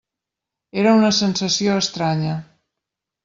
[0.83, 2.39] Era una sensació estranya.